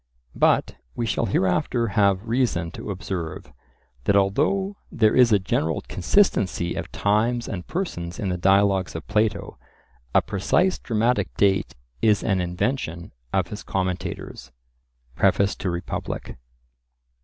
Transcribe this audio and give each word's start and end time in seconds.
But 0.33 0.77
we 0.95 1.05
shall 1.05 1.27
hereafter 1.27 1.89
have 1.89 2.27
reason 2.27 2.71
to 2.71 2.89
observe, 2.89 3.53
that 4.05 4.15
although 4.15 4.77
there 4.91 5.15
is 5.15 5.31
a 5.31 5.37
general 5.37 5.81
consistency 5.81 6.73
of 6.73 6.91
times 6.91 7.47
and 7.47 7.67
persons 7.67 8.17
in 8.17 8.29
the 8.29 8.37
Dialogues 8.39 8.95
of 8.95 9.05
Plato, 9.05 9.59
a 10.15 10.23
precise 10.23 10.79
dramatic 10.79 11.31
date 11.37 11.75
is 12.01 12.23
an 12.23 12.41
invention 12.41 13.11
of 13.31 13.49
his 13.49 13.61
commentators 13.61 14.51
(Preface 15.15 15.53
to 15.57 15.69
Republic). 15.69 16.35